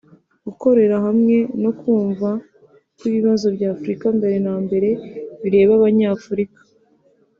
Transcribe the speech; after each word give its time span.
gukorera 0.45 0.97
hamwe 1.05 1.37
no 1.63 1.71
kumva 1.79 2.29
ko 2.97 3.01
ibibazo 3.09 3.47
bya 3.55 3.67
Afurika 3.75 4.05
mbere 4.17 4.35
na 4.45 4.53
mbere 4.65 4.89
bireba 5.41 5.71
Abanyafurika 5.79 6.61